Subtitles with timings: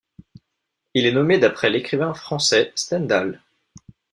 [0.95, 3.39] Il est nommé d'après l'écrivain français Stendhal.